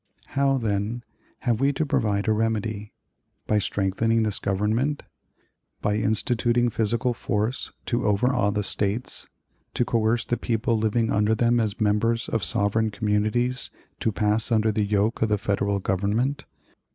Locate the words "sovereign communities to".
12.43-14.11